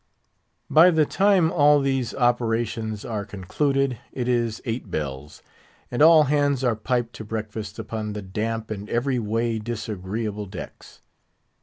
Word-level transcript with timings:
By 0.67 0.89
the 0.89 1.05
time 1.05 1.51
all 1.51 1.79
these 1.79 2.15
operations 2.15 3.05
are 3.05 3.23
concluded 3.23 3.99
it 4.11 4.27
is 4.27 4.59
eight 4.65 4.89
bell's, 4.89 5.43
and 5.91 6.01
all 6.01 6.23
hands 6.23 6.63
are 6.63 6.75
piped 6.75 7.13
to 7.17 7.23
breakfast 7.23 7.77
upon 7.77 8.13
the 8.13 8.23
damp 8.23 8.71
and 8.71 8.89
every 8.89 9.19
way 9.19 9.59
disagreeable 9.59 10.47
decks. 10.47 11.01